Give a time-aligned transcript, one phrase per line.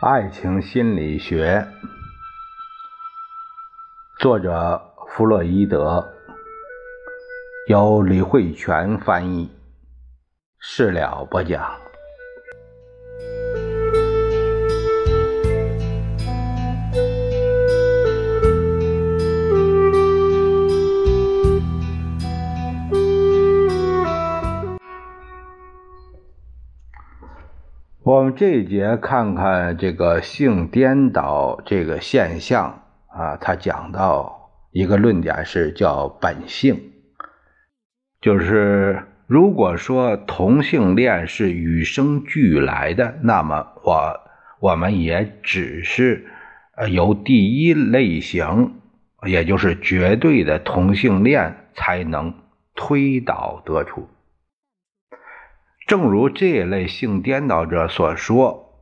[0.00, 1.66] 爱情心理学，
[4.20, 6.08] 作者弗洛伊德，
[7.66, 9.50] 由李慧泉翻译，
[10.60, 11.87] 事了不讲。
[28.08, 36.80] 我们这一节看看这个性颠倒这个现象啊，他讲到一个论点是叫本性，
[38.22, 44.20] 就是如果说同性恋是与生俱来的，那么我
[44.60, 46.24] 我们也只是
[46.78, 48.72] 呃由第一类型，
[49.26, 52.32] 也就是绝对的同性恋才能
[52.74, 54.08] 推导得出。
[55.88, 58.74] 正如这一类性颠倒者所说：“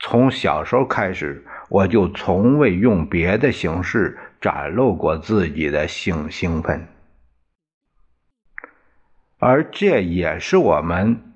[0.00, 6.86] 从小时候开始，我就从未用别的形式展露过自己的性兴奋。”
[9.38, 11.34] 而这也是我们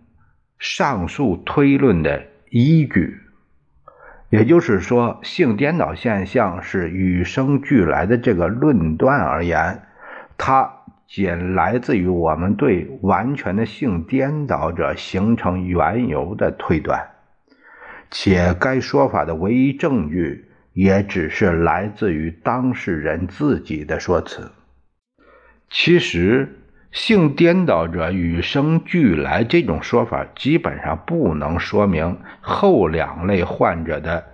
[0.59, 3.21] 上述推论的依据。
[4.31, 8.17] 也就是说，性颠倒现象是与生俱来的。
[8.17, 9.83] 这个论断而言，
[10.39, 10.78] 它。
[11.09, 17.09] 仅来自于我们对完全的性颠倒者形成缘由的推断，
[18.11, 24.53] 且该说法的唯一证据也只是来自于当事人自己的说辞。
[25.71, 26.61] 其实，
[26.93, 34.25] 性颠倒者与生俱来这种说法基本上不能说明后两类患者的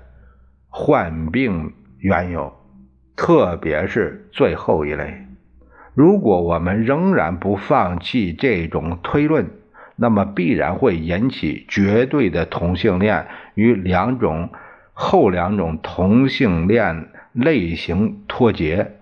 [0.68, 2.52] 患病缘由，
[3.14, 5.20] 特别是最后一类。
[5.94, 9.46] 如果我们仍然不放弃这种推论，
[9.96, 14.50] 那么必然会引起绝对的同性恋与两种
[14.92, 18.96] 后两种同性恋类型脱节，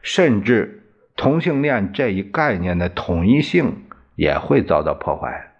[0.00, 0.84] 甚至
[1.16, 3.84] 同性恋这一概念的统一性
[4.14, 5.52] 也会遭到破坏。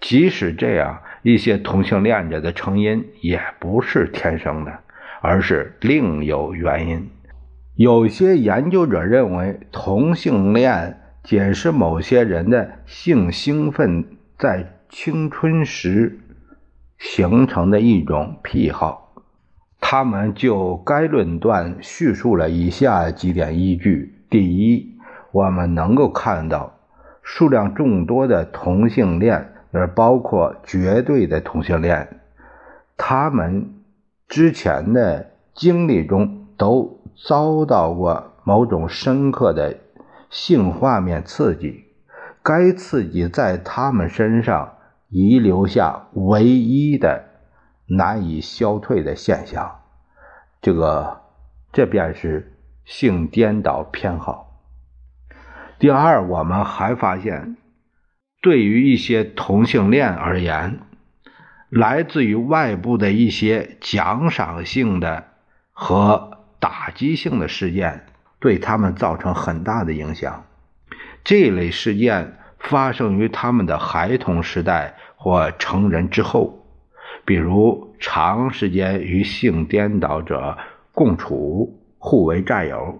[0.00, 4.80] 即使这样，一些同性恋者的成因也不是天生的，
[5.22, 7.10] 而是另有原因。
[7.76, 14.04] 有些研究者认为，同性恋仅是某些人的性兴奋
[14.38, 16.20] 在青春时
[16.98, 19.12] 形成的一种癖好。
[19.80, 24.96] 他们就该论断叙述了以下几点依据：第一，
[25.32, 26.78] 我们能够看到
[27.22, 32.20] 数量众多的同性恋，而包括绝对的同性恋，
[32.96, 33.74] 他们
[34.28, 37.00] 之前的经历中都。
[37.16, 39.78] 遭到过某种深刻的
[40.30, 41.84] 性画面刺激，
[42.42, 44.78] 该刺激在他们身上
[45.10, 47.24] 遗留下唯一的
[47.86, 49.82] 难以消退的现象，
[50.60, 51.20] 这个
[51.72, 52.52] 这便是
[52.84, 54.60] 性颠倒偏好。
[55.78, 57.56] 第二，我们还发现，
[58.42, 60.80] 对于一些同性恋而言，
[61.70, 65.28] 来自于外部的一些奖赏性的
[65.72, 66.33] 和。
[66.64, 68.06] 打击性的事件
[68.40, 70.46] 对他们造成很大的影响。
[71.22, 76.66] 这类事件发生于他们的孩童时代或成人之后，
[77.26, 80.56] 比如长时间与性颠倒者
[80.92, 82.98] 共处、互为战友，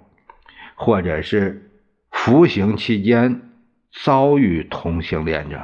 [0.75, 1.71] 或者是
[2.11, 3.41] 服刑期间
[4.05, 5.59] 遭遇同性恋者。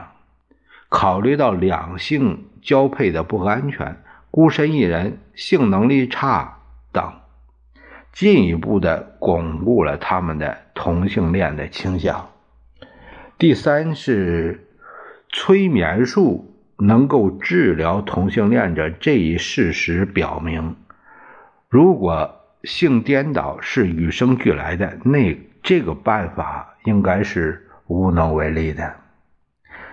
[0.88, 6.60] 考虑到两性交配的不安全、孤身一人、性能力差
[6.92, 7.19] 等。
[8.12, 12.28] 进一步的巩固了他们的同性恋的倾向。
[13.38, 14.66] 第三是
[15.30, 20.76] 催眠术能够治疗同性恋者这一事实表明，
[21.68, 28.94] 如果性颠倒是与生俱来的，那这个办法应该是无能为力的。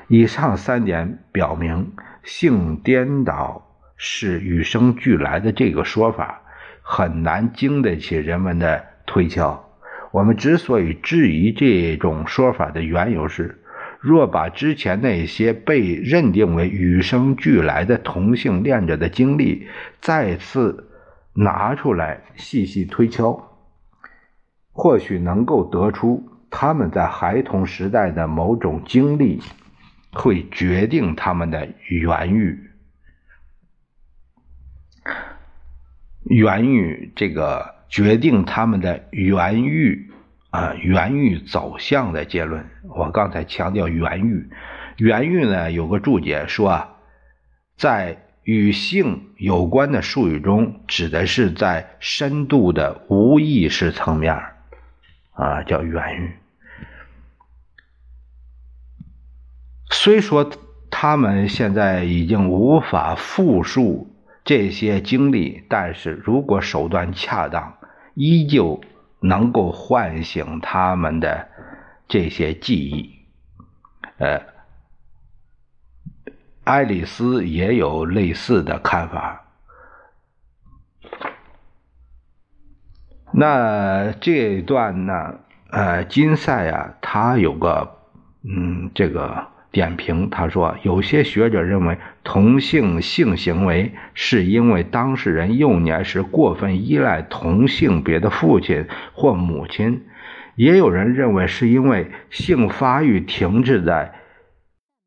[0.08, 1.92] 以上三点表明，
[2.24, 6.42] 性颠倒是与生俱来的这个说法。
[6.90, 9.70] 很难经得起人们的推敲。
[10.12, 13.62] 我们之所以质疑这种说法的缘由是，
[14.00, 19.68] 若把之前那些被认定为与生俱来的同性恋者的经历
[20.00, 20.90] 再次
[21.34, 23.52] 拿出来细细推敲，
[24.72, 29.42] 或许能够得出他们在孩童时代的某种经历
[30.14, 32.67] 会决定他们的原欲。
[36.30, 40.12] 源于这个决定他们的原欲
[40.50, 42.66] 啊，原欲走向的结论。
[42.84, 44.50] 我刚才强调原欲，
[44.98, 46.90] 原欲呢有个注解说啊，
[47.78, 54.40] 在与性有关的术语中，指的是在深度的无意识层面
[55.32, 56.32] 啊，叫原欲。
[59.90, 60.50] 虽说
[60.90, 64.14] 他们现在已经无法复述
[64.48, 67.78] 这些经历，但是如果手段恰当，
[68.14, 68.80] 依旧
[69.20, 71.50] 能够唤醒他们的
[72.08, 73.20] 这些记忆。
[74.20, 74.42] 呃，
[76.64, 79.44] 爱丽丝也有类似的看法。
[83.34, 85.40] 那这段呢？
[85.72, 87.98] 呃，金赛啊，他有个
[88.44, 89.48] 嗯，这个。
[89.78, 100.02] 点评他说，有些学者认为同性性行为是因为当事人幼年时过分依赖同性别的父亲或母亲，
[100.56, 104.16] 也有人认为是因为性发育停滞在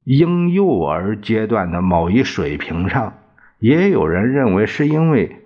[0.04, 3.14] 婴幼儿阶段的某一水平上，
[3.58, 5.36] 也有人认为是因为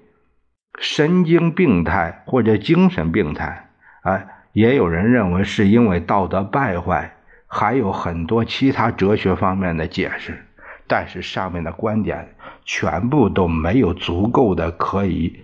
[0.79, 3.71] 神经病态或者精神病态，
[4.03, 7.15] 哎，也有人认为是因为道德败坏。
[7.47, 10.45] 还有很多其他哲学方面的解释，
[10.87, 15.41] 但是上面的观点全部都没有足够的可以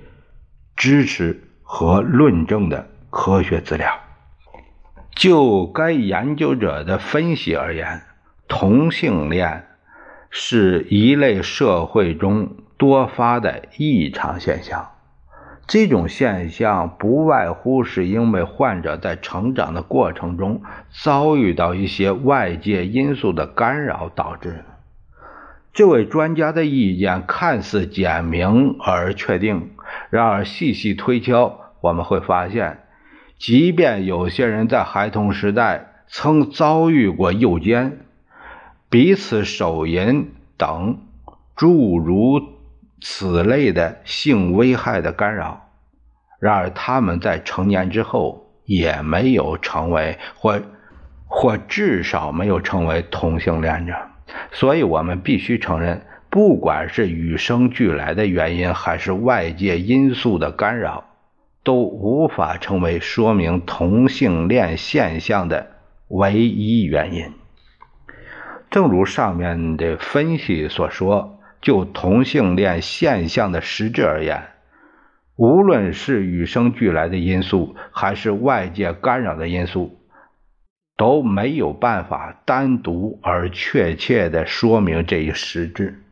[0.76, 4.00] 支持和论证的科学资料。
[5.14, 8.02] 就该研究者的分析而言，
[8.49, 9.67] 同性恋
[10.31, 14.91] 是一类社会中多发的异常现象。
[15.70, 24.64] 这种现象不外乎是因为患者在成长的过程中遭遇到一些外界因素的干扰导致的。
[25.72, 29.70] 这位专家的意见看似简明而确定，
[30.11, 32.81] 然而细细推敲，我们会发现，
[33.38, 38.00] 即便有些人在孩童时代曾遭遇过诱奸、
[38.88, 40.99] 彼此手淫等
[41.55, 42.60] 诸如。
[43.00, 45.70] 此类的性危害的干扰，
[46.38, 50.61] 然而他们在成年之后也没有成为或
[51.26, 53.94] 或至少没有成为同性恋者，
[54.52, 61.05] 所以我们必须承认，不管是与生俱来的原因，还是外界因素的干扰，
[61.64, 65.69] 都无法成为说明同性恋现象的
[66.08, 67.32] 唯一原因。
[68.70, 71.39] 正如上面的分析所说。
[71.61, 74.43] 就同性恋现象的实质而言，
[75.37, 80.01] 无论是与生俱来的因素，还是外界干扰的因素，
[80.97, 86.03] 都没有办法单独而确切的说明这一实质。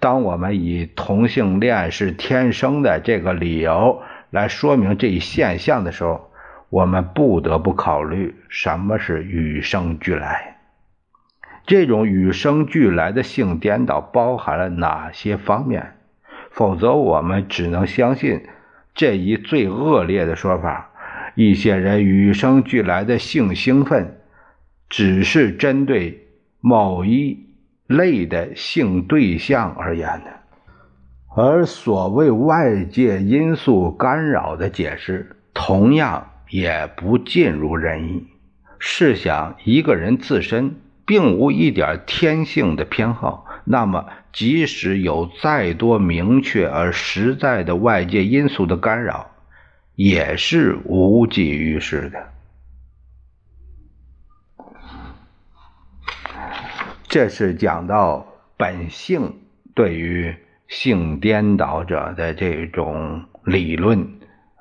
[0.00, 6.30] 当我们以同性恋是天生的这个理由来说明这一现象的时候，
[6.68, 10.51] 我们不得不考虑什么是与生俱来。
[11.64, 15.96] 这种与生俱来的性颠倒包含了哪些方面？
[16.50, 18.42] 否则，我们只能相信
[18.94, 20.90] 这一最恶劣的说法：
[21.34, 24.18] 一些人与生俱来的性兴奋，
[24.90, 26.26] 只是针对
[26.60, 27.46] 某一
[27.86, 30.32] 类的性对象而言的。
[31.34, 38.26] 而所谓外界因素干扰的解释，同样也不尽如人意。
[38.78, 40.74] 试想，一个人自身。
[41.04, 49.30] 并无一点天性的偏好，那么即使有再多明确而实在的外界因素的干扰，
[49.94, 52.28] 也是无济于事的。
[57.08, 59.40] 这是讲到本性
[59.74, 60.34] 对于
[60.68, 64.08] 性颠倒者的这种理论，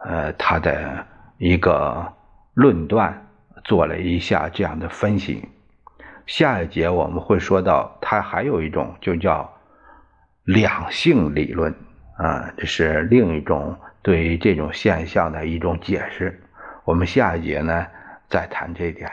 [0.03, 1.05] 呃，他的
[1.37, 2.11] 一个
[2.53, 3.25] 论断，
[3.63, 5.47] 做了一下这样的分析。
[6.25, 9.51] 下一节我们会说到，它还有一种就叫
[10.45, 11.73] 两性理论
[12.17, 16.41] 啊，这是另一种对于这种现象的一种解释。
[16.85, 17.85] 我们下一节呢
[18.29, 19.11] 再谈这一点。